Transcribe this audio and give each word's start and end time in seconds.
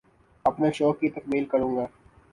اپنے 0.45 0.71
شوق 0.71 0.99
کی 0.99 1.09
تکمیل 1.09 1.45
کروں 1.45 1.71
گی 1.75 1.85